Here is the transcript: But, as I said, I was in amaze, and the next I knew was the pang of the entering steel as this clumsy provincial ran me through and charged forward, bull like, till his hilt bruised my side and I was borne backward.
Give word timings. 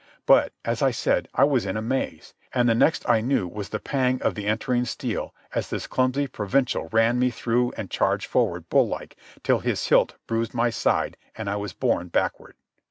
But, 0.25 0.51
as 0.65 0.81
I 0.81 0.89
said, 0.89 1.27
I 1.35 1.43
was 1.43 1.63
in 1.63 1.77
amaze, 1.77 2.33
and 2.55 2.67
the 2.67 2.73
next 2.73 3.07
I 3.07 3.21
knew 3.21 3.47
was 3.47 3.69
the 3.69 3.77
pang 3.79 4.19
of 4.23 4.33
the 4.33 4.47
entering 4.47 4.83
steel 4.85 5.31
as 5.53 5.69
this 5.69 5.85
clumsy 5.85 6.25
provincial 6.25 6.89
ran 6.91 7.19
me 7.19 7.29
through 7.29 7.71
and 7.77 7.87
charged 7.91 8.25
forward, 8.25 8.67
bull 8.67 8.87
like, 8.87 9.15
till 9.43 9.59
his 9.59 9.85
hilt 9.89 10.15
bruised 10.25 10.55
my 10.55 10.71
side 10.71 11.17
and 11.35 11.47
I 11.51 11.55
was 11.57 11.73
borne 11.73 12.07
backward. 12.07 12.55